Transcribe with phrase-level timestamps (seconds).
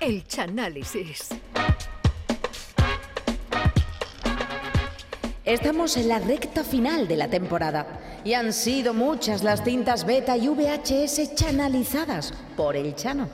[0.00, 1.28] El Chanálisis.
[5.44, 7.86] Estamos en la recta final de la temporada
[8.24, 13.28] y han sido muchas las cintas beta y VHS chanalizadas por el Chano.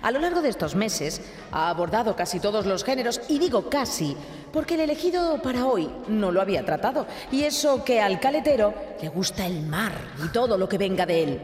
[0.00, 1.20] A lo largo de estos meses
[1.52, 4.16] ha abordado casi todos los géneros y digo casi
[4.50, 8.72] porque el elegido para hoy no lo había tratado y eso que al caletero
[9.02, 9.92] le gusta el mar
[10.24, 11.40] y todo lo que venga de él.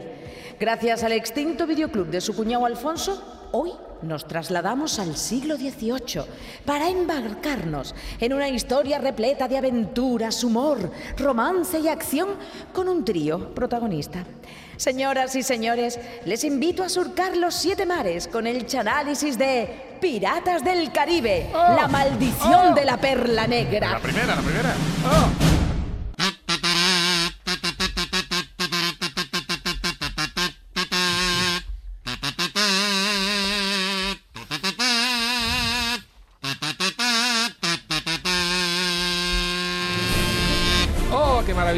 [0.59, 3.71] Gracias al extinto videoclub de su cuñado Alfonso, hoy
[4.05, 6.23] nos trasladamos al siglo XVIII
[6.65, 12.29] para embarcarnos en una historia repleta de aventuras, humor, romance y acción
[12.73, 14.23] con un trío protagonista.
[14.77, 20.63] Señoras y señores, les invito a surcar los siete mares con el chanálisis de Piratas
[20.63, 23.91] del Caribe, la maldición de la perla negra.
[23.91, 24.73] La primera, la primera.
[25.05, 25.44] ¡Oh,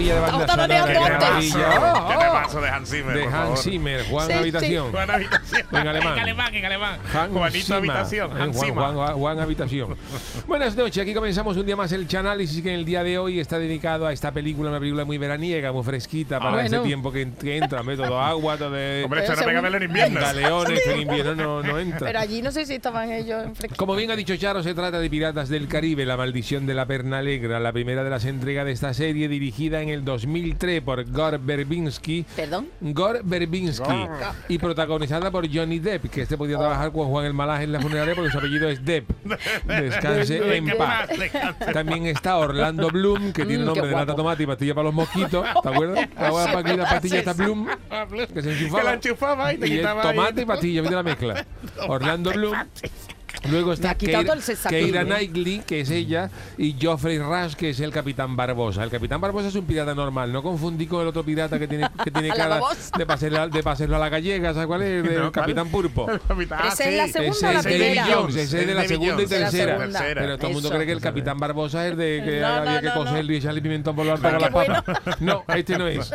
[0.08, 0.48] maravilla de banda sonora!
[0.48, 1.56] ¡Qué taroneando Qué antes.
[1.56, 1.70] maravilla!
[1.74, 3.62] temazo, qué temazo de Hans Zimmer, De por Hans.
[3.64, 4.92] Zimmer, Juan Sí, Habitación.
[4.92, 5.62] Juan Habitación.
[5.72, 6.14] En alemán.
[6.14, 7.00] En alemán, en alemán.
[7.14, 7.76] Hans Juanito.
[7.76, 8.32] Habitación.
[8.38, 8.74] Eh, Hans Juan.
[8.96, 9.96] Juan- Juan Habitación.
[10.48, 13.40] Buenas noches, aquí comenzamos un día más el Chanálisis que en el día de hoy
[13.40, 16.68] está dedicado a esta película, una película muy veraniega, muy fresquita para bueno.
[16.68, 19.78] ese tiempo que, que entra, hombre, todo agua, todo de Hombre, esto no pega verlo
[19.78, 20.20] en invierno.
[20.20, 22.08] galeones, en invierno no, no entra.
[22.08, 23.78] Pero allí no sé si estaban ellos en fresquito.
[23.78, 26.86] Como bien ha dicho Charo, se trata de Piratas del Caribe, La Maldición de la
[26.86, 31.04] Perna Negra, la primera de las entregas de esta serie dirigida en el 2003 por
[31.12, 32.26] Gore Verbinski.
[32.36, 32.68] ¿Perdón?
[32.82, 33.92] Gore Verbinski
[34.50, 37.80] y protagonizada por Johnny Depp, que este podía trabajar con Juan el Malaje en la
[37.80, 39.10] funeraria porque su apellido es Depp.
[39.68, 41.10] Descanse en paz.
[41.74, 44.16] También está Orlando Bloom, que tiene Mm, nombre de guapo.
[44.16, 46.08] tomate y pastilla para los mosquitos, ¿te acuerdas?
[46.18, 47.68] La pastilla está Bloom,
[48.34, 48.80] que se enchufaba.
[48.80, 50.16] Que la enchufaba y te quitaba ahí.
[50.16, 51.46] tomate y pastilla, ¿viste la mezcla?
[51.88, 52.54] Orlando Bloom.
[53.50, 54.24] Luego está Keira.
[55.04, 58.84] Knightley, que es ella, y Geoffrey Rush, que es el Capitán Barbosa.
[58.84, 61.90] El Capitán Barbosa es un pirata normal, no confundí con el otro pirata que tiene,
[62.04, 62.62] que tiene A la cara
[62.98, 65.06] de pasarlo, de pasarlo a la gallega, ¿sabes cuál es?
[65.18, 65.32] El.
[65.32, 65.68] Capitán
[66.52, 68.06] ah, Esa es la segunda Ese o la.
[68.06, 69.90] Jones, ese es de la segunda y la tercera.
[70.14, 73.26] Pero todo el mundo cree que el Capitán Barbosa es de que No, que coser
[73.32, 74.84] y echarle pimentón por lo qué las papas.
[75.20, 76.14] No, este no es.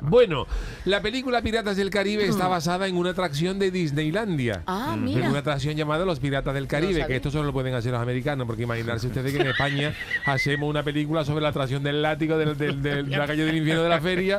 [0.00, 0.46] Bueno,
[0.84, 4.62] la película Piratas del Caribe está basada en una atracción de Disneylandia.
[4.66, 5.28] Ah, En mira.
[5.28, 8.46] una atracción llamada Los Piratas del Caribe, que esto solo lo pueden hacer los americanos,
[8.46, 9.94] porque imaginarse ustedes que en España
[10.26, 13.56] hacemos una película sobre la atracción del látigo del- del- del- de la calle del
[13.56, 14.38] infierno de la feria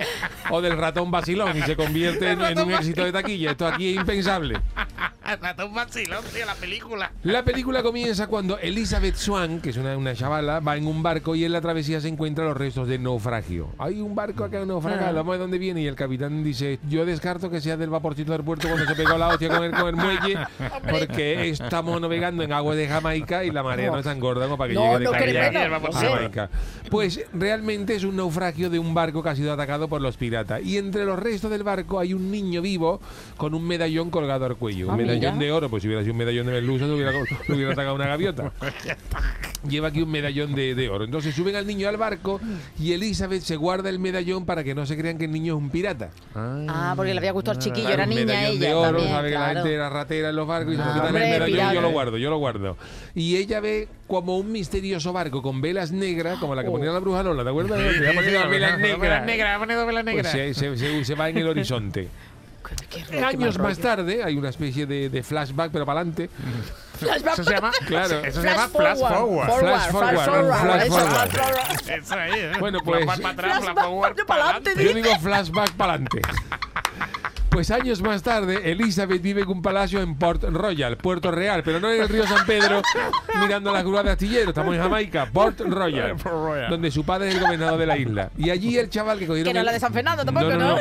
[0.50, 3.52] o del ratón vacilón y se convierte en, en un éxito de taquilla.
[3.52, 4.60] Esto aquí es impensable.
[5.30, 7.12] Hasta un vacilón, tío, la película.
[7.24, 11.36] La película comienza cuando Elizabeth Swan, que es una, una chavala, va en un barco
[11.36, 13.70] y en la travesía se encuentra los restos del naufragio.
[13.78, 17.06] Hay un barco acá naufragado, vamos a ver dónde viene y el capitán dice, yo
[17.06, 19.88] descarto que sea del vaporcito del puerto cuando se pegó la hostia con el, con
[19.88, 20.38] el muelle,
[20.90, 24.58] porque estamos navegando en aguas de Jamaica y la marea no es tan gorda como
[24.58, 26.08] para que No, llegue de no, vamos sé.
[26.08, 26.50] Jamaica.
[26.90, 30.62] Pues realmente es un naufragio de un barco que ha sido atacado por los piratas.
[30.64, 33.00] Y entre los restos del barco hay un niño vivo
[33.38, 34.88] con un medallón colgado al cuello.
[34.88, 37.12] Un Ah, medallón de oro, pues si hubiera sido un medallón de merluza, le hubiera,
[37.12, 38.52] le hubiera atacado una gaviota.
[39.68, 41.04] Lleva aquí un medallón de, de oro.
[41.04, 42.40] Entonces suben al niño al barco
[42.80, 45.62] y Elizabeth se guarda el medallón para que no se crean que el niño es
[45.62, 46.12] un pirata.
[46.36, 48.88] Ah, porque le había gustado al chiquillo, Claro, era un niña medallón ella de oro,
[48.92, 49.60] también, sabe que la claro.
[49.60, 51.82] gente era ratera en los barcos y se Ah, quitan el hombre, medallón y yo
[51.82, 52.78] lo guardo, yo lo guardo.
[53.16, 57.00] Y ella ve como un misterioso barco con velas negras, como la que ponía la
[57.00, 57.80] bruja Lola, ¿te acuerdas?
[57.80, 59.00] Ponía las velas negras.
[59.00, 60.32] Velas negras, ha ponido velas Pues negras.
[60.32, 62.08] se, se- se- se va en el horizonte.
[62.90, 63.82] Qué Años qué más rollo.
[63.82, 66.30] tarde hay una especie de, de flashback, pero para adelante.
[67.02, 68.20] Eso se llama, Claro.
[68.26, 69.60] eso se llama flash forward.
[69.60, 71.32] Flash forward, flash forward.
[71.32, 71.90] forward.
[71.90, 72.52] Eso ahí, ¿eh?
[72.60, 74.84] Bueno, pues- Flash para atrás, flash forward para adelante.
[74.84, 76.22] Yo digo flashback para adelante.
[77.50, 81.80] Pues años más tarde, Elizabeth vive en un palacio en Port Royal, Puerto Real, pero
[81.80, 82.82] no en el río San Pedro,
[83.42, 84.50] mirando las grúas de astillero.
[84.50, 86.16] Estamos en Jamaica, Port Royal,
[86.70, 88.30] donde su padre es el gobernador de la isla.
[88.38, 89.48] Y allí el chaval que cogieron.
[89.50, 90.76] Que no el- la de San Fernando tampoco, ¿no?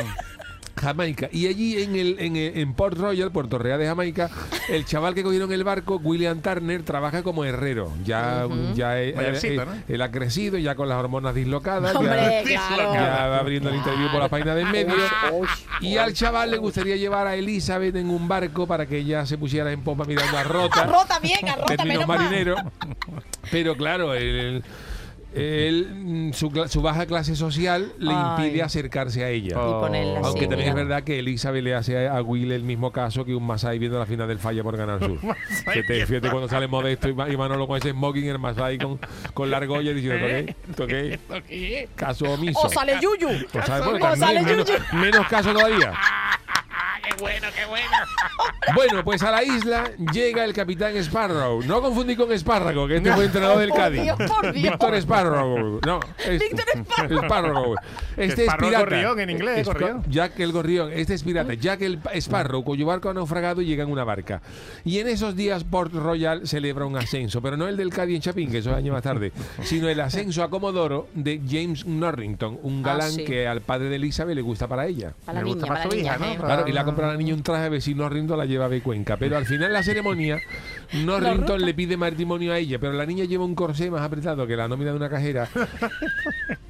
[0.79, 1.29] Jamaica.
[1.31, 4.29] Y allí en, el, en, el- en Port Royal, Puerto Real de Jamaica,
[4.69, 7.91] el chaval que cogieron el barco, William Turner, trabaja como herrero.
[8.05, 9.71] Ya, ya eh, Mayorcito, eh, ¿no?
[9.93, 11.93] él ha crecido, ya con las hormonas dislocadas.
[11.93, 12.93] ya- Hombre, Sí, claro.
[12.93, 14.93] ya va abriendo el interview por la página de en medio.
[15.81, 19.37] Y al chaval le gustaría llevar a Elizabeth en un barco para que ella se
[19.37, 22.19] pusiera en popa mirando a Rota, Arrota bien, arrota término menos mal.
[22.19, 22.55] marinero.
[23.51, 24.63] Pero claro, el,
[25.33, 28.43] él, mm, su, cla- su baja clase social le Ay.
[28.45, 29.55] impide acercarse a ella.
[29.57, 33.45] Aunque también es verdad que Elizabeth le hace a Will el mismo caso que un
[33.45, 35.19] Masai viendo la final del Falla por Canal Sur.
[35.73, 38.77] que te fíjate cuando sale Modesto y Ma- y Manolo con ese smoking, el Masai
[38.77, 38.99] con,
[39.33, 41.09] con la argolla diciendo, ¿esto qué?
[41.13, 41.89] ¿Esto qué?
[41.95, 42.59] Caso omiso.
[42.61, 43.29] O sale Yuyu.
[43.29, 43.61] O
[44.15, 44.79] sale menos, Yuyu.
[44.93, 45.93] menos caso todavía.
[47.19, 47.85] Bueno, qué bueno.
[48.75, 51.63] Bueno, pues a la isla llega el capitán Sparrow.
[51.63, 54.03] No confundí con Espárrago, que este fue entrenador del Cádiz.
[54.03, 54.71] Dios, por Dios.
[54.71, 55.79] Víctor Sparrow.
[55.83, 57.23] No, es- Víctor Sparrow.
[57.25, 57.75] Sparrow.
[58.15, 58.79] Este es pirata.
[58.79, 60.03] gorrión en inglés, Es- gorrión.
[60.07, 60.91] Jack el gorrión.
[60.93, 61.55] Este es pirata.
[61.55, 64.41] Jack el Sparrow, cuyo barco ha naufragado y llega en una barca.
[64.85, 68.21] Y en esos días Port Royal celebra un ascenso, pero no el del Cádiz en
[68.21, 69.31] Chapín, que eso es años más tarde,
[69.63, 73.23] sino el ascenso a Comodoro de James Norrington, un Ah, galán sí.
[73.25, 75.13] que al padre de Elizabeth le gusta para ella.
[75.25, 76.15] Para la gusta niña, para para la su niña.
[76.15, 76.31] hija, ¿no?
[76.33, 76.37] eh.
[76.45, 78.45] Claro, y le ha comprado a la niña un traje, a ver si Norrington la
[78.45, 79.17] lleva de Cuenca.
[79.17, 80.39] Pero al final la ceremonia,
[80.93, 84.55] Norrington le pide matrimonio a ella, pero la niña lleva un corsé más apretado que
[84.55, 85.47] la nómina de una cajera.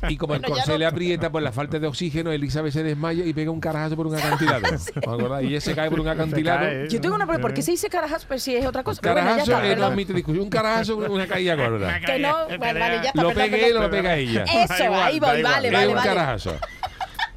[0.08, 2.72] Y como el Bueno, ya corsé no- le aprieta por la falta de oxígeno, Elizabeth
[2.74, 4.62] se desmaya y pega un carajazo por un acantilado.
[5.42, 6.60] Y ella se cae por un acantilado.
[6.62, 6.88] cae.
[6.90, 8.26] Yo tengo una pregunta, ¿por qué se dice carajas?
[8.26, 9.00] Pero si es otra cosa.
[9.02, 10.44] Bueno, Carajazo está, eh, no admite discusión.
[10.46, 12.00] Un carajazo, una caída gorda.
[12.00, 13.22] Que no, vale, ya está.
[13.22, 13.60] Lo perdón.
[13.60, 14.44] él o lo pega ella.
[14.44, 16.08] Eso, ahí voy, vale, Es vale, un vale.
[16.10, 16.56] carajazo.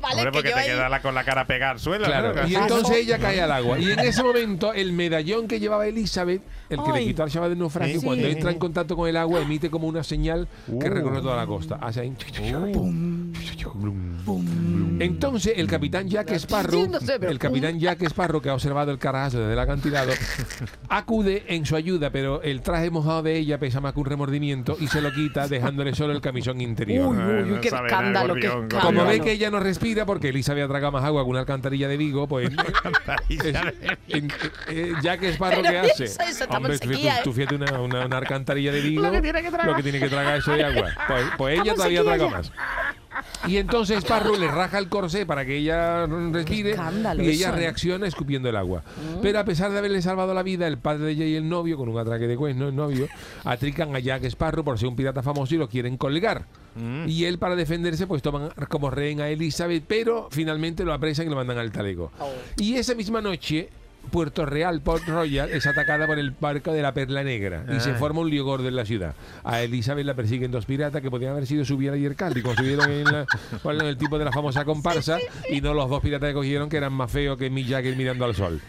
[0.03, 2.05] Vale, Hombre, que porque yo te ahí- queda la- con la cara pegada al suelo.
[2.07, 2.49] Claro, ¿no?
[2.49, 3.79] y entonces ella cae al agua.
[3.79, 7.07] Y en ese momento, el medallón que llevaba Elizabeth, el que le Ay.
[7.07, 8.07] quitó al chaval del naufragio, Sí.
[8.07, 10.93] cuando entra en contacto con el agua, emite como una señal que Uh.
[10.93, 11.79] recorre toda la costa.
[11.81, 12.13] Hace ahí.
[15.01, 18.91] Entonces, el capitán Jack Sparrow, No sé, pero- el capitán Jack Sparrow, que ha observado
[18.93, 20.13] el carajazo desde el acantilado,
[20.89, 24.77] acude en su ayuda, pero el traje mojado de ella pesa más que un remordimiento
[24.79, 27.07] y se lo quita, dejándole solo el camisón interior.
[27.09, 28.69] Uy, uy, uy, qué sabe nada, escándalo, qué gorrión.
[28.81, 31.89] Como ve que ella no respira porque Elizabeth ha tragado más agua que una alcantarilla
[31.89, 32.51] de Vigo, pues
[33.29, 33.55] es-
[34.69, 36.05] eh, Jack Sparrow, Pero ¿qué hace?
[36.05, 37.21] eso, eso, estamos Hombre, tú, fíjate- sequía, ¿eh?
[37.25, 39.67] tú fíjate una, una, una alcantarilla de Vigo, Lo que tiene que tragar.
[39.67, 40.91] lo que tiene que tragar eso de agua.
[41.07, 42.53] Pues, pues ella todavía traga más.
[43.47, 46.77] Y entonces Sparrow le raja el corsé para que ella respire
[47.19, 47.53] y ella eso, ¿eh?
[47.53, 48.83] reacciona escupiendo el agua.
[49.21, 51.77] Pero a pesar de haberle salvado la vida, el padre de ella y el novio,
[51.77, 53.09] con un atraque de cuerno, el novio,
[53.45, 56.47] atrican a Jack Sparrow por ser un pirata famoso y lo quieren colgar.
[57.07, 61.29] Y él, para defenderse, pues toman como rehén a Elizabeth, pero finalmente lo apresan y
[61.29, 62.11] lo mandan al talego.
[62.19, 62.31] Oh.
[62.57, 63.69] Y esa misma noche,
[64.11, 67.91] Puerto Real, Port Royal, es atacada por el barco de la Perla Negra y se
[67.91, 67.97] Ay.
[67.99, 69.15] forma un lío gordo en la ciudad.
[69.45, 72.91] A Elizabeth la persiguen dos piratas que podían haber sido Subiera y Ercaldi, como subieron
[72.91, 73.27] en, la-
[73.89, 75.19] el tipo de la famosa comparsa,
[75.49, 78.25] y no los dos piratas que cogieron que eran más feos que Mick Jagger mirando
[78.25, 78.61] al sol.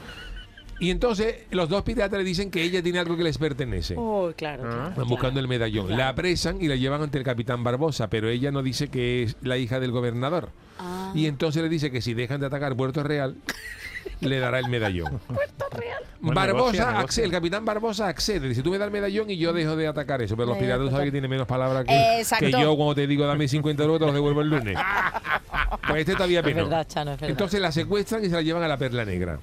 [0.80, 3.96] Y entonces los dos piratas le dicen que ella tiene algo que les pertenece.
[3.98, 5.10] Oh, claro, claro, Van claro.
[5.10, 5.96] buscando el medallón.
[5.96, 9.38] La apresan y la llevan ante el capitán Barbosa, pero ella no dice que es
[9.42, 10.50] la hija del gobernador.
[10.80, 11.12] Ah.
[11.16, 13.36] Y entonces le dice que si dejan de atacar Puerto Real,
[14.22, 15.20] le dará el medallón.
[16.22, 17.00] Barbosa, negocio, negocio.
[17.00, 18.48] accede- el capitán Barbosa accede.
[18.48, 20.36] Dice, tú me das el medallón y yo dejo de atacar eso.
[20.36, 23.26] Pero los Eh, piratas sabes que tienen menos palabras que, que yo cuando te digo
[23.26, 24.78] dame 50 euros te los devuelvo el lunes.
[25.88, 26.70] Pues este todavía Es menos.
[26.70, 27.30] verdad, Chano, es verdad.
[27.32, 29.40] Entonces la secuestran y se la llevan a la Perla Negra.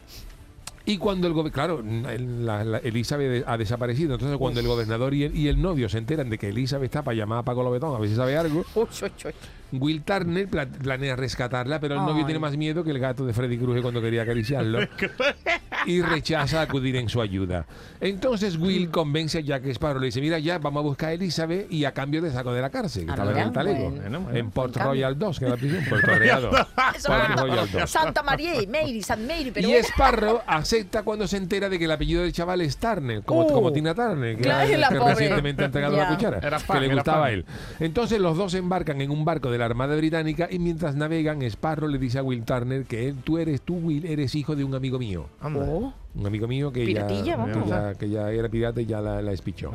[0.87, 2.15] Y cuando el gobernador, claro,
[2.45, 4.15] la- la- Elizabeth ha desaparecido.
[4.15, 7.03] Entonces, cuando el gobernador y el, y el novio se enteran de que Elizabeth está
[7.03, 9.33] para llamar a Paco Lobetón a ver si sabe algo, Uy, uy, uy.
[9.73, 12.25] Will Turner pla- planea rescatarla, pero el novio Ay.
[12.25, 14.81] tiene más miedo que el gato de Freddy Krueger cuando quería acariciarlo
[15.87, 17.67] y rechaza acudir en su ayuda.
[18.01, 21.71] Entonces Will convence a Jack Sparrow, le dice, mira ya, vamos a buscar a Elizabeth
[21.71, 24.21] y a cambio te saco de la cárcel, que Ah, estaba en el talego, bueno,
[24.21, 24.39] bueno.
[24.39, 24.77] en Port.
[24.77, 26.55] Royal 2, que era la prisión, Puerto Real 2.
[26.97, 27.91] Eso Port es Royal 2.
[27.91, 29.73] Santa María y Mary, San Mary, pero Y.
[29.77, 33.53] Sparrow acepta cuando se entera de que el apellido del chaval es Turner, como, Uh.
[33.53, 36.03] como Tina Turner, que, Claro, era- la que recientemente ha entregado Ya.
[36.05, 37.45] la cuchara, Era que fan, le era gustaba a él.
[37.79, 41.89] Entonces los dos embarcan en un barco de la Armada Británica y mientras navegan, Sparrow
[41.89, 44.75] le dice a Will Turner que él, tú eres, tú Will, eres hijo de un
[44.75, 45.27] amigo mío.
[45.43, 49.23] Oh, Un amigo mío que, ya, que ya, que ya era pirata y ya la,
[49.23, 49.73] la espichó.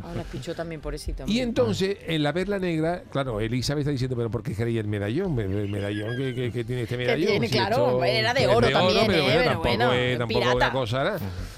[0.56, 1.24] también, pobrecita.
[1.27, 4.88] Y entonces, en la perla negra, claro, Elizabeth está diciendo, pero ¿por qué quería el
[4.88, 5.39] medallón?
[5.39, 7.27] El medallón que, que- que tiene este medallón.
[7.30, 9.24] tiene, Si claro, era de es oro también, pero ¿eh?
[9.24, 11.04] bueno, tampoco bueno, es, tampoco una cosa.
[11.04, 11.12] ¿no?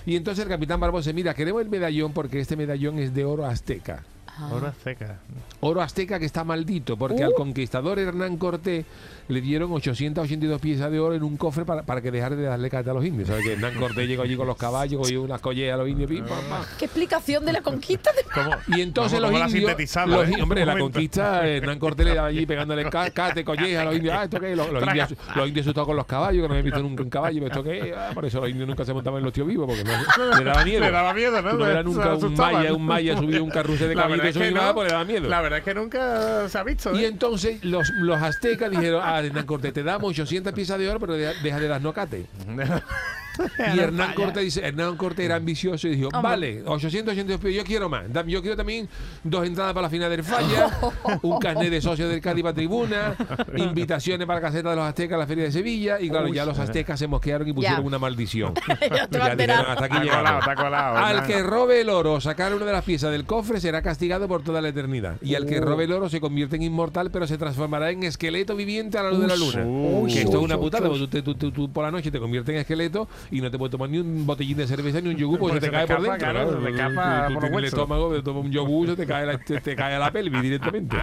[0.06, 3.46] Y entonces el capitán Barbosa, mira, queremos el medallón porque este medallón es de oro
[3.46, 4.04] azteca.
[4.40, 5.20] Ahora seca.
[5.62, 7.28] Oro azteca que está maldito, porque Uh.
[7.28, 8.86] al conquistador Hernán Cortés
[9.28, 12.70] le dieron 882 piezas de oro en un cofre para, para que dejara de darle
[12.70, 13.28] cata a los indios.
[13.28, 16.10] ¿Sabes que Hernán Cortés llegó allí con los caballos, cogió unas collejas a los indios,
[16.10, 16.64] pim, pam, pam.
[16.78, 18.12] ¿Qué explicación de la conquista?
[18.14, 18.24] De...
[18.24, 18.56] ¿Cómo?
[18.78, 20.32] Y entonces los ¿cómo la indios, los eh?
[20.32, 23.96] in- hombre, la conquista, Hernán Cortés le daba allí pegándole ca- cate, colleja a los
[23.96, 24.16] indios.
[24.18, 24.56] Ah, ¿esto qué?
[24.56, 27.10] Los, los indios, los indios asustados con los caballos, que no habían visto nunca un
[27.10, 27.46] caballo.
[27.46, 27.94] ¿Esto qué?
[27.98, 30.44] Ah, por eso los indios nunca se montaban en los tíos vivos, porque no, le
[30.44, 30.80] daba miedo.
[30.80, 31.54] Le daba miedo, ¿no?
[31.54, 34.76] No era nunca un maya, un maya subido un carrusel de La y nada, no.
[34.76, 35.28] pues le daba miedo.
[35.28, 36.96] La verdad es que nunca se ha visto.
[36.96, 37.08] Y ¿eh?
[37.08, 41.60] entonces los, los aztecas dijeron, Hernán Cortés, te damos 800 piezas de oro, pero deja,
[41.60, 42.26] de darnos cate.
[43.76, 47.64] Y Hernán Cortés dice, Hernán Cortés era ambicioso y dijo, vale, 800, 800 piezas, yo
[47.64, 48.04] quiero más.
[48.28, 48.88] Yo quiero también
[49.24, 50.70] dos entradas para la final del Falla,
[51.22, 53.16] un carnet de socio del Cádiz para tribuna,
[53.56, 56.00] invitaciones para la caseta de los aztecas a la Feria de Sevilla.
[56.00, 57.86] Y claro, ya los aztecas se mosquearon y pusieron Ya.
[57.88, 58.54] una maldición.
[58.88, 59.64] Ya dijeron, verano.
[59.70, 60.40] hasta aquí Está colado, llegamos.
[60.48, 60.98] está colado.
[60.98, 64.28] Al que robe el oro o sacar una de las piezas del cofre será castigado
[64.28, 65.18] por toda la eternidad.
[65.22, 68.56] Y al que robe el oro se convierte en inmortal, pero se transformará en esqueleto
[68.56, 69.64] viviente a la luz de la luna.
[69.66, 72.12] Uy, que esto es una putada, porque tú, te- tú- tú- tú por la noche
[72.12, 75.10] te conviertes en esqueleto y no te puedes tomar ni un botellín de cerveza ni
[75.10, 76.18] un yogur porque Pues se se te cae por dentro.
[76.20, 78.96] claro, se te Tú- escapa tú por tienes el estómago, te tomas un yogur, se
[78.96, 80.98] te cae, la, te, te cae a la pelvis directamente.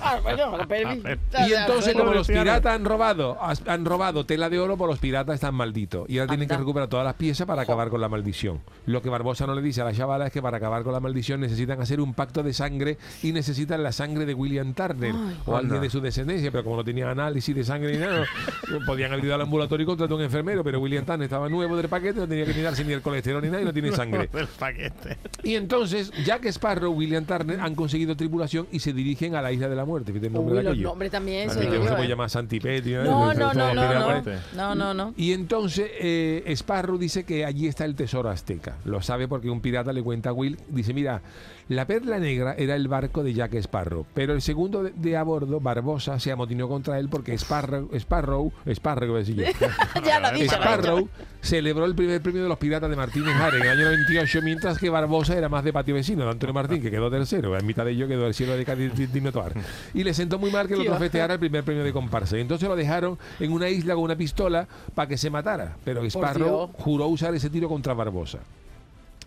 [0.00, 1.04] Ah, bueno, la pelvis.
[1.48, 5.34] Y entonces, como los piratas han robado, han robado tela de oro, pues los piratas
[5.36, 6.08] están malditos.
[6.08, 8.60] Y ahora tienen que recuperar todas las piezas para acabar con la maldición.
[8.86, 11.00] Lo que Barbosa no le dice a la chavala es que para acabar con la
[11.00, 15.14] maldición necesitan hacer un pacto de sangre y necesitan la sangre de William Turner
[15.46, 18.24] o alguien de su descendencia, pero como no tenía análisis de sangre ni nada,
[18.86, 21.76] podían haber ido al ambulatorio y contratar a un enfermero, pero William Turner estaba nuevo
[21.76, 24.28] del paquete, no tenía que mirarse ni el colesterol ni nada y no tiene sangre.
[24.32, 25.18] Del paquete.
[25.42, 29.68] Y entonces, Jack Sparrow, William Turner han conseguido tripulación y se dirigen a la isla
[29.68, 30.12] de la muerte.
[30.12, 30.88] Fíjate el nombre Uy, de aquello.
[30.88, 32.08] nombres también se que no se yo, puede ¿eh?
[32.08, 32.92] llamar Santipetri.
[32.94, 34.22] No, no, no, no, no.
[34.54, 35.14] No, no, no.
[35.16, 38.76] Y entonces eh, Sparrow dice que allí está el tesoro azteca.
[38.84, 40.58] Lo sabe porque un pirata le cuenta a Will.
[40.68, 41.22] Dice, mira,
[41.68, 44.06] la perla negra era el barco de Jack Sparrow.
[44.14, 48.52] Pero el segundo de, de a bordo, Barbosa, se amotinó contra él porque Sparrow, Sparrow,
[48.66, 49.44] Sparrow, iba a decir yo.
[50.04, 50.56] ya lo ha dicho.
[50.58, 50.78] lo ha dicho.
[50.82, 51.08] Sparrow
[51.40, 54.78] celebró el primer premio de los piratas de Martínez Jara en el año 98, mientras
[54.78, 57.56] que Barbosa era más de patio vecino de Antonio Martín, que quedó tercero.
[57.56, 59.52] En mitad de ello quedó el cielo de Cádiz Dino Toar.
[59.94, 62.36] Y le sentó muy mal que el otro festejara el primer premio de comparsa.
[62.36, 65.76] Y entonces lo dejaron en una isla con una pistola para que se matara.
[65.84, 68.38] Pero Sparrow juró usar ese tiro contra Barbosa.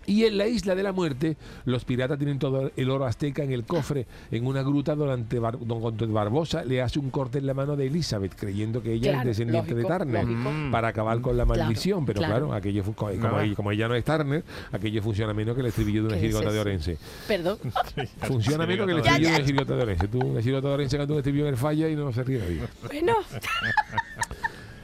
[0.07, 3.51] Y en la isla de la muerte, los piratas tienen todo el oro azteca en
[3.51, 7.53] el cofre, en una gruta donde, Bar- donde Barbosa le hace un corte en la
[7.53, 10.71] mano de Elizabeth, creyendo que ella Claro, es descendiente lógico, de Turner, lógico.
[10.71, 12.05] para acabar con la Claro, maldición.
[12.05, 12.53] Pero claro, claro.
[12.53, 16.17] aquello como, como ella no es Turner, aquello funciona menos que el estribillo de una
[16.17, 16.59] ¿Qué es jirigota de?
[16.59, 16.97] Orense.
[17.27, 17.57] Perdón.
[18.21, 20.07] Funciona menos que el Ya, estribillo de una jirigota de Orense.
[20.07, 22.39] Tú, una jirigota de Orense canta un estribillo en el falla y no se ríe
[22.39, 22.61] nadie.
[22.87, 23.13] Bueno,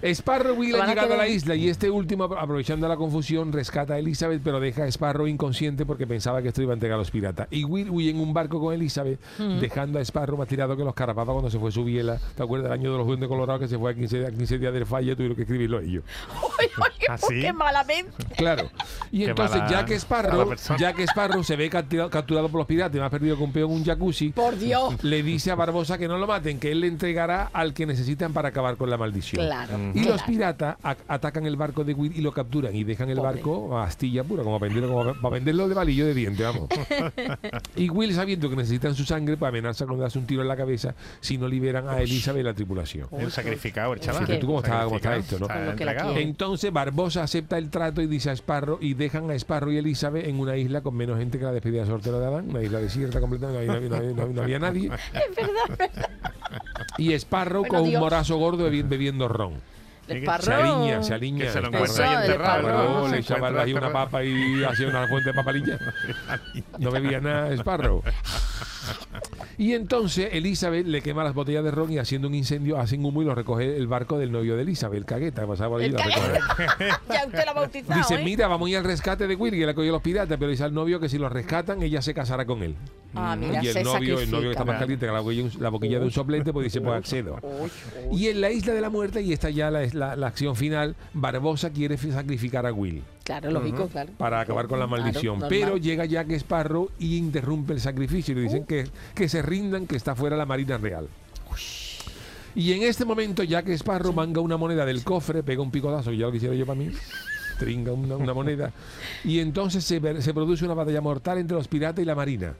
[0.04, 3.96] Sparrow Will Lo ha llegado a la isla y este último, aprovechando la confusión, rescata
[3.96, 7.00] a Elizabeth, pero deja a Sparrow inconsciente porque pensaba que esto iba a entregar a
[7.00, 7.48] los piratas.
[7.52, 9.20] Y Will huye en un barco con Elizabeth,
[9.60, 12.20] dejando a Sparrow más tirado que los carapapas cuando se fue su biela.
[12.36, 14.58] ¿Te acuerdas del año de los duendes colorados que se fue a 15, a 15
[14.60, 15.16] días del falla?
[15.16, 16.04] Tuvieron que escribirlo ellos.
[16.60, 18.12] Uy, uy, ¿Ah, qué malamente.
[18.38, 18.70] Claro.
[19.12, 20.56] Y Qué entonces mala- Jack mala Sparrow.
[20.78, 23.72] Jack Sparrow se ve capturado, capturado por los piratas y más perdido que un peón
[23.72, 24.30] en un jacuzzi.
[24.30, 25.04] Por Dios.
[25.04, 28.34] Le dice a Barbosa que no lo maten, que él le entregará al que necesitan
[28.34, 29.46] para acabar con la maldición.
[29.46, 29.78] Claro.
[29.94, 30.12] Y claro.
[30.14, 33.32] los piratas a- atacan el barco de Will y lo capturan y dejan el Pobre.
[33.34, 36.68] barco a astilla pura, como para venderlo, como para venderlo de balillo de diente, vamos.
[37.76, 40.56] y Will, sabiendo que necesitan su sangre, pues amenaza con darse un tiro en la
[40.58, 43.08] cabeza si no liberan a Elizabeth de la tripulación.
[43.12, 44.26] Un sacrificado, el chaval.
[44.26, 45.48] Fíjate tú cómo está- cómo está esto, ¿no?
[46.18, 50.28] Entonces Barbosa acepta el trato y dice a Sparrow y dejan a Sparrow y Elizabeth
[50.28, 53.20] en una isla con menos gente que la despedida soltera de Adán, una isla desierta
[53.20, 54.90] completa, no había, no había- no había- no había nadie.
[56.98, 59.54] Y Sparrow Bueno, con un morazo gordo bebi- bebiendo ron.
[60.08, 61.46] El Se aliña, se aliña.
[61.46, 62.64] Que se lo encuentra ahí enterrado.
[62.64, 62.84] parro.
[62.84, 63.06] ¿no?
[63.06, 65.80] Sparrow Se le echaba ahí una papa y hacía una fuente de papalilla.
[66.80, 68.04] No bebía nada Sparrow.
[69.58, 73.24] Y entonces Elizabeth le quema las botellas de ron y haciendo un incendio hacen humo
[73.24, 75.98] y lo recoge el barco del novio de Elizabeth, el cagueta, que pasaba recoge.
[77.10, 78.00] Ya usted lo ha bautizado.
[78.00, 78.24] Dice, ¿eh?
[78.24, 80.52] mira, vamos a ir al rescate de Will, que le ha cogido los piratas, pero
[80.52, 82.76] dice al novio que si los rescatan, ella se casará con él.
[83.16, 85.50] Ah, mira, y el se novio, el novio que está más caliente que la boquilla,
[85.60, 87.40] la boquilla de un soplete, pues dice, pues accedo.
[88.12, 90.56] Y en la isla de la muerte, y esta ya la, es la, la acción
[90.56, 94.12] final, Barbosa quiere fi- sacrificar a Will Claro, lógico, claro.
[94.18, 95.40] para acabar con la maldición.
[95.50, 98.34] pero llega Jack Sparrow y interrumpe el sacrificio.
[98.34, 98.44] Y le Uh.
[98.46, 101.08] dicen que, que se rindan, que está fuera la Marina Real.
[102.56, 106.18] Y en este momento Jack Sparrow manga una moneda del cofre, pega un picotazo, que
[106.18, 106.90] ya lo quisiera yo para mí,
[107.60, 108.72] tringa una, una moneda,
[109.24, 112.54] y entonces se, ver- se produce una batalla mortal entre los piratas y la marina.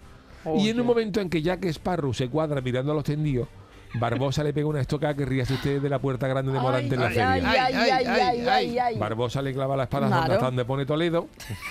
[0.56, 3.48] Y en un momento en que Jack Sparrow se cuadra mirando a los tendidos,
[3.94, 7.02] Barbosa le pega una estocada que ríase usted de la puerta grande de Morante en
[7.02, 7.32] la feria.
[7.34, 8.98] ay, ay, ay, ay, ay, ay.
[9.00, 10.34] Barbosa le clava la espada Claro.
[10.34, 11.28] hasta donde pone Toledo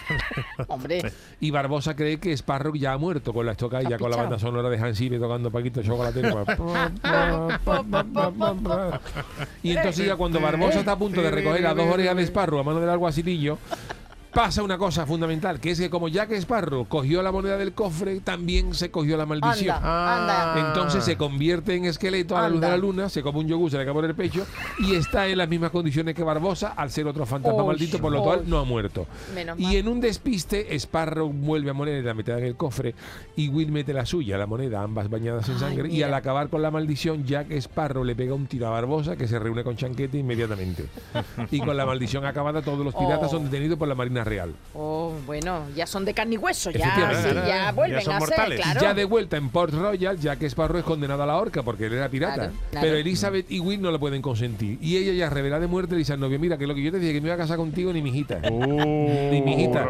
[0.68, 1.02] Hombre,
[1.40, 4.16] y Barbosa cree que Sparrow ya ha muerto con la estocada y ya con la
[4.16, 6.44] banda sonora de Hans Zimmer tocando Paquito Chocolatero.
[9.62, 12.60] y entonces ya cuando Barbosa está a punto de recoger las dos orejas de Sparrow
[12.60, 13.58] a mano del alguacilillo,
[14.36, 18.20] pasa una cosa fundamental, que es que como Jack Sparrow cogió la moneda del cofre,
[18.20, 19.74] también se cogió la maldición.
[19.76, 20.68] anda, anda.
[20.68, 23.70] Entonces se convierte en esqueleto a la luz de la luna, se come un yogur,
[23.70, 24.46] se le cae por el pecho
[24.78, 28.22] y está en las mismas condiciones que Barbosa al ser otro fantasma maldito, por lo
[28.22, 29.06] cual no ha muerto.
[29.34, 29.74] Menos Y mal.
[29.76, 32.94] en un despiste, Sparrow vuelve a poner la meter en el cofre
[33.36, 35.88] y Will mete la suya, la moneda, ambas bañadas en Ay, sangre.
[35.90, 39.26] Y al acabar con la maldición, Jack Sparrow le pega un tiro a Barbosa que
[39.28, 40.84] se reúne con Chanquete inmediatamente.
[41.50, 43.36] y con la maldición acabada, todos los piratas Oh.
[43.36, 44.52] son detenidos por la Marina real.
[44.74, 48.14] Oh, bueno, ya son de carne y hueso, ya, sí, Ya, ya ya vuelven son
[48.14, 48.60] a ser, mortales.
[48.60, 48.80] claro.
[48.80, 51.94] Ya de vuelta en Port Royal, Jack Sparrow es condenado a la horca porque él
[51.94, 52.34] era pirata.
[52.34, 52.86] Claro, claro.
[52.86, 54.78] Pero Elizabeth y Will no lo pueden consentir.
[54.82, 56.92] Y ella ya revela de muerte le dice al novio, mira, que lo que yo
[56.92, 58.40] te dije, que me iba a casar contigo ni mi hijita.
[58.40, 59.86] Ni mi hijita.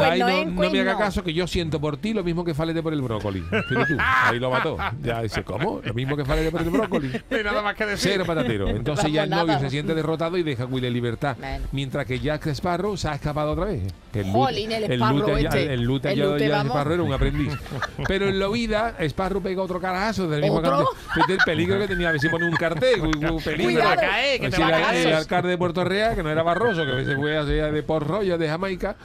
[0.00, 2.92] Ahí no, me haga caso que yo siento por ti lo mismo que falete por
[2.92, 3.40] el brócoli.
[3.40, 4.76] Tú, ahí lo mató.
[5.02, 5.80] Ya dice, ¿cómo?
[5.84, 7.12] Lo mismo que falete por el brócoli.
[7.30, 8.12] No hay nada más que decir.
[8.12, 8.68] Cero patatero.
[8.68, 11.36] Entonces ya el novio se siente derrotado y deja a Will en libertad.
[11.72, 13.82] Mientras que Jack Sparrow se ha escapado otra vez.
[14.12, 15.74] El Jolín, el el Sparrow lute ya- este.
[15.74, 16.72] el lute El ya- lute, ya vamos.
[16.72, 17.52] Sparrow era un aprendiz.
[18.06, 20.70] Pero en la huida, Sparrow pega otro carajazo del mismo ¿Otro?
[20.70, 20.86] cartel.
[21.14, 22.08] Fíjate el peligro que tenía.
[22.08, 23.00] A ver si pone un cartel.
[23.00, 23.72] un- un peligro.
[23.72, 23.96] Cuidado.
[24.00, 25.06] cae, que te si va a el-.
[25.08, 27.82] El alcalde de Puerto Real, que no era Barroso, que a veces fue hacia de
[27.82, 28.96] Port Royal, de Jamaica,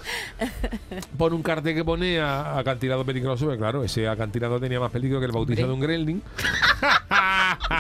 [1.18, 5.26] pone un cartel que pone a, acantilado peligroso, claro, ese acantilado tenía más peligro que
[5.26, 6.22] el bautizo de un gremlin.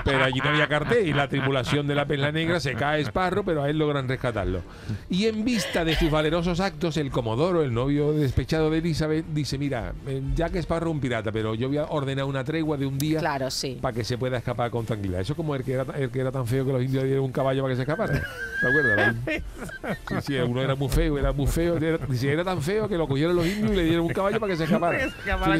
[0.03, 3.43] pero allí no había cartel y la tripulación de la Perla Negra se cae Sparrow,
[3.43, 4.61] pero a él logran rescatarlo.
[5.09, 9.57] Y en vista de sus valerosos actos, el Comodoro, el novio despechado de Elizabeth, dice,
[9.57, 12.85] mira, eh, Jack Sparrow es un pirata, pero yo voy a ordenar una tregua de
[12.85, 13.77] un día Claro, sí.
[13.81, 15.21] para que se pueda escapar con tranquilidad.
[15.21, 17.07] Eso es como el que era, el que era tan feo que los indios le
[17.09, 18.13] dieron un caballo para que se escapara.
[18.61, 19.15] ¿Te acuerdas?
[19.25, 21.77] Sí, sí, uno era muy feo, era muy feo.
[21.77, 24.39] Era, dice, era tan feo que lo cogieron los indios y le dieron un caballo
[24.39, 24.99] para que se escapara.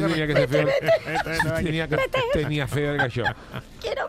[0.08, 0.68] tenía que ser feo.
[1.62, 1.96] Tenía, que-
[2.32, 3.24] tenía feo el gallo.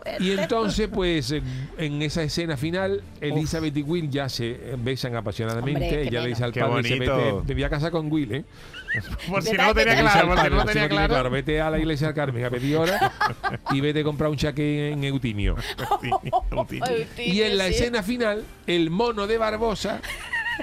[0.04, 0.22] ver.
[0.22, 5.84] Y entonces, pues, en, esa escena final, Elizabeth y Will ya se besan apasionadamente.
[5.84, 8.44] Hombre, Ella le dice al padre, dice, vete, te voy a casar con Will, ¿eh?
[9.28, 11.30] Por si no lo tenía claro, por si no lo tenía claro.
[11.30, 13.12] Vete a la iglesia del Carmen a pedir hora
[13.70, 15.56] y vete a comprar un chaqué en Eutimio.
[16.02, 17.74] Ay, Y en la sí.
[17.74, 20.00] escena final, el mono de Barbosa.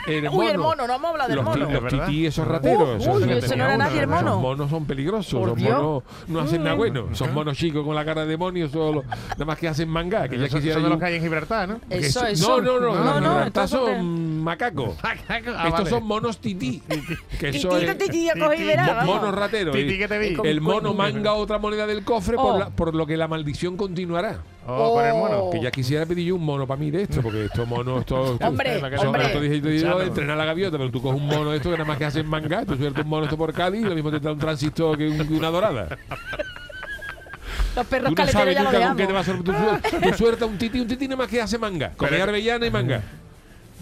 [0.07, 1.69] El Uy, el mono, no vamos a hablar del los, mono.
[1.69, 3.01] los tití, esos Uh, rateros.
[3.01, 4.31] esos uy, que ese no era nadie, el mono.
[4.31, 5.39] Los monos son peligrosos.
[5.39, 5.71] Por Los Dios.
[5.81, 7.07] monos no hacen nada bueno.
[7.13, 10.27] Son monos chicos con la cara de demonio, solo, nada más que hacen manga.
[10.27, 11.79] Que ya Eso, quisiera eso de los que hay en Gibraltar, ¿no?
[11.89, 12.61] Eso, so- eso.
[12.61, 12.95] No, no, no.
[13.03, 14.95] No, no, no, Estos son macacos.
[15.03, 15.89] Ah, Estos vale.
[15.89, 16.81] son monos tití.
[17.39, 19.75] Que eso Tití, tití, cogí, verá, monos rateros.
[19.75, 20.37] Tití Y que te vi.
[20.43, 22.59] El mono manga otra moneda del cofre por, Oh.
[22.59, 24.39] la- por lo que la maldición continuará.
[24.71, 25.49] Oh, por el mono.
[25.51, 28.39] Que ya quisiera pedir yo un mono para mí de esto, porque estos monos, estos.
[28.41, 28.79] Hombre,
[29.41, 31.97] dije yo, entrenar la gaviota, pero tú coges un mono de esto que nada más
[31.97, 34.33] que hacen manga, tú sueltas un mono esto por Cádiz y lo mismo te trae
[34.33, 35.97] un transistor que, un- que una dorada.
[37.75, 39.15] Los perros Tú no caleteros sabes ya lo nunca con qué te veamos.
[39.15, 39.81] va a sorprender.
[39.81, 41.91] Tú, suel- tú sueltas un titi, un titi nada más que hace manga.
[41.95, 43.01] Come Pero- avellana y manga.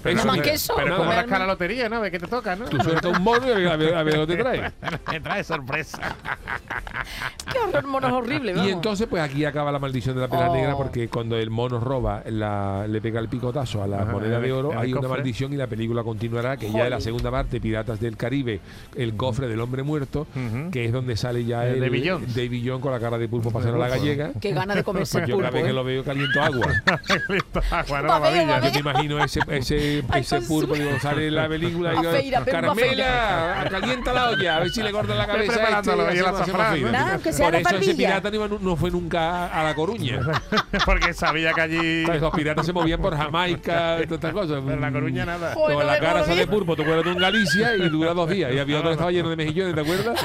[0.07, 1.17] Pero, Nada más que eso, Pero nada como más.
[1.21, 1.95] rascar la lotería, ¿no?
[1.97, 2.65] A ver qué te toca, ¿no?
[2.65, 4.71] Tú sueltas un mono y a ver, lo que te trae.
[5.11, 6.15] Me trae sorpresa.
[7.51, 8.67] Qué horror, mono es horrible, vamos.
[8.67, 10.53] Y entonces, pues aquí acaba la maldición de la pera Oh.
[10.55, 14.39] negra, porque cuando el mono roba, la- le pega el picotazo a la Ajá, moneda
[14.39, 15.17] de oro, hay una cofre.
[15.17, 18.59] maldición y la película continuará, que ya en la segunda parte, Piratas del Caribe,
[18.95, 20.27] el cofre del hombre muerto,
[20.71, 21.91] que es donde sale ya El el.
[22.35, 24.01] David Jones con la cara de pulpo pasando a la pulpo.
[24.03, 24.31] gallega.
[24.41, 25.53] Qué gana de comerse el Yo cada pulpo.
[25.55, 25.73] vez que ¿eh?
[25.73, 26.67] lo veo caliento agua.
[27.71, 31.93] Agua, no, Yo me imagino ese, ese, Ay, su- pulpo, digo, sale en la película
[31.93, 37.55] y feira, Carmela, calienta la olla, a ver si le corta la cabeza este, Por
[37.55, 40.19] eso ese pirata no, fue nunca a La Coruña.
[40.85, 42.05] Porque sabía que allí.
[42.05, 44.61] Los piratas se movían por Jamaica, todas estas cosas.
[44.63, 45.53] Pero en La Coruña nada.
[45.53, 48.29] Joder, Con no la cara sale pulpo, te acuerdas tú en Galicia y dura dos
[48.29, 48.53] días.
[48.53, 50.19] Y había otro que estaba lleno de mejillones, ¿te acuerdas?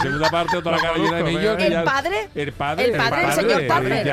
[0.00, 1.70] Segunda parte, otra la cara llena de mejillones.
[1.72, 2.28] ¿El padre?
[2.34, 2.84] El padre.
[2.86, 4.04] El padre, el señor Turner.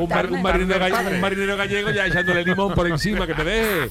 [0.00, 3.90] Un, un un marinero gallego ya echándole limón por encima, que te deje.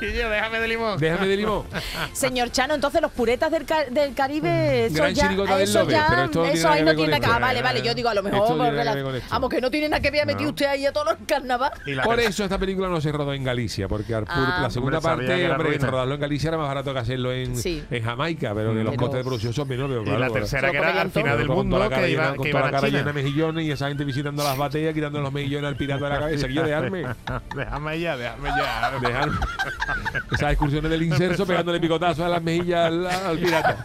[0.00, 0.98] Y yo, déjame de limón.
[0.98, 1.64] Déjame de limón.
[2.12, 5.78] Señor Chano, entonces los puretas del, ca- del Caribe, eso Gran ya, chirigota del eso
[5.80, 7.36] Lobe, ya, pero esto no tiene eso nada ahí que no tiene nada.
[7.36, 8.94] Ah, vale, vale, yo digo a lo mejor, Esto no tiene porque nada que la-
[8.94, 9.28] ver con esto.
[9.30, 11.72] vamos, que no tiene nada que ver, ha metido usted ahí a todos los carnaval.
[12.04, 14.58] Por eso esta película no se rodó en Galicia, porque Arpur, Ah.
[14.62, 17.56] la segunda Hombre, parte, era hombre, rodarlo en Galicia era más barato que hacerlo en,
[17.56, 17.84] Sí.
[17.90, 20.02] en Jamaica, pero que los Pero- costes de producción son menores.
[20.06, 22.22] Y la tercera que era al final del con toda la mundo cara que llena,
[22.24, 25.20] iba, con toda la cara llena de mejillones y esa gente visitando las batallas, quitando
[25.20, 26.46] los mejillones al pirata de la cabeza.
[26.48, 27.04] Que yo dejarme,
[27.56, 28.90] Déjame ya, déjame ya.
[29.00, 29.36] dejarme.
[30.32, 33.84] Esas excursiones del inserso pegándole picotazos a las mejillas al, al pirata.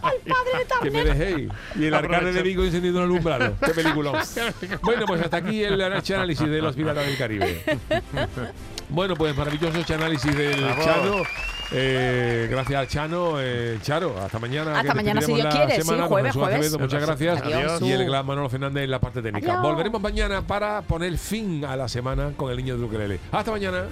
[0.82, 1.48] que me dejéis.
[1.76, 2.42] Y el arcade de Aprovecha.
[2.42, 3.54] Vigo encendiendo el alumbrado.
[3.64, 4.12] Qué película.
[4.82, 7.62] Bueno, pues hasta aquí el análisis de los piratas del Caribe.
[8.88, 10.82] Bueno, pues maravilloso análisis del Bravo.
[10.82, 11.22] Chano.
[11.72, 13.34] Eh, gracias al Chano.
[13.38, 14.72] Eh, Charo, hasta mañana.
[14.80, 16.60] Hasta que mañana, si Dios la quiere, sí, semana con jueves, Jesús jueves.
[16.60, 17.42] Acevedo, muchas gracias.
[17.42, 17.82] Adiós.
[17.82, 19.52] Y el gran Manolo Fernández en la parte técnica.
[19.52, 19.62] Adiós.
[19.62, 23.20] Volveremos mañana para poner fin a la semana con el niño de Ukelele.
[23.30, 23.84] Hasta mañana.